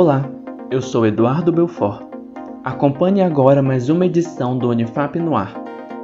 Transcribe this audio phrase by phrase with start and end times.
[0.00, 0.30] Olá,
[0.70, 2.04] eu sou Eduardo Belfort.
[2.62, 5.52] Acompanhe agora mais uma edição do Unifap no Ar,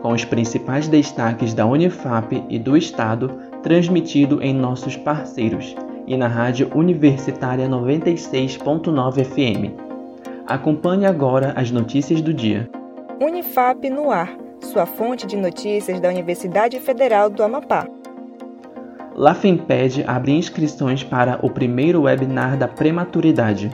[0.03, 3.31] com os principais destaques da Unifap e do Estado,
[3.63, 5.77] transmitido em nossos parceiros
[6.09, 9.73] e na Rádio Universitária 96.9 FM.
[10.45, 12.69] Acompanhe agora as notícias do dia.
[13.21, 17.87] Unifap no Ar, sua fonte de notícias da Universidade Federal do Amapá.
[19.15, 23.71] LAFEMPED abre inscrições para o primeiro webinar da prematuridade.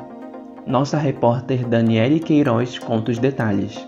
[0.71, 3.85] Nossa repórter Daniele Queiroz conta os detalhes.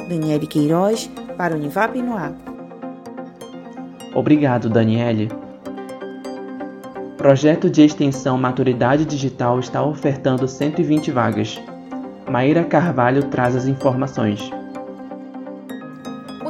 [0.09, 2.33] Daniele Queiroz para Unifab no ar.
[4.15, 5.29] Obrigado, Daniele.
[7.17, 11.61] Projeto de extensão Maturidade Digital está ofertando 120 vagas.
[12.31, 14.53] Maíra Carvalho traz as informações.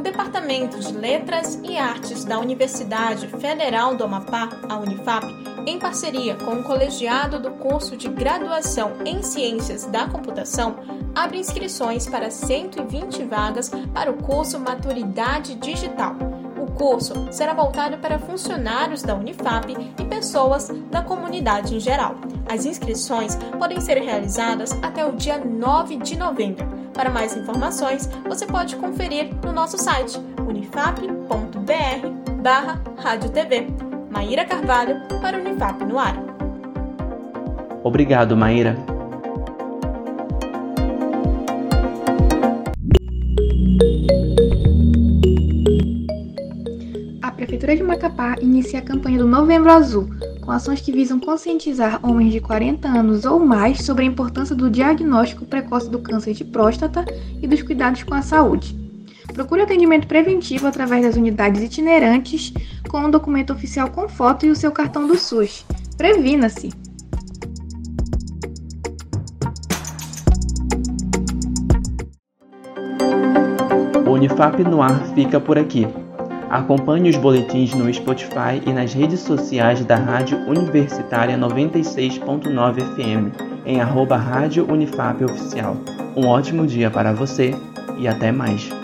[0.04, 5.26] Departamento de Letras e Artes da Universidade Federal do Amapá, a Unifap,
[5.66, 10.76] em parceria com o colegiado do curso de graduação em Ciências da Computação,
[11.14, 16.14] abre inscrições para 120 vagas para o curso Maturidade Digital.
[16.60, 22.16] O curso será voltado para funcionários da Unifap e pessoas da comunidade em geral.
[22.46, 26.83] As inscrições podem ser realizadas até o dia 9 de novembro.
[26.94, 33.66] Para mais informações, você pode conferir no nosso site unifap.br barra Rádio TV.
[34.10, 36.14] Maíra Carvalho para Unifap no ar.
[37.82, 38.76] Obrigado, Maíra.
[47.20, 50.08] A Prefeitura de Macapá inicia a campanha do Novembro Azul,
[50.44, 54.70] com ações que visam conscientizar homens de 40 anos ou mais sobre a importância do
[54.70, 57.04] diagnóstico precoce do câncer de próstata
[57.40, 58.78] e dos cuidados com a saúde.
[59.32, 62.52] Procure atendimento preventivo através das unidades itinerantes
[62.88, 65.64] com um documento oficial com foto e o seu cartão do SUS.
[65.96, 66.70] Previna-se!
[74.06, 75.88] Unifap no ar fica por aqui.
[76.50, 83.80] Acompanhe os boletins no Spotify e nas redes sociais da Rádio Universitária 96.9 FM, em
[83.80, 85.76] arroba Rádio Unifap Oficial.
[86.16, 87.54] Um ótimo dia para você
[87.98, 88.83] e até mais.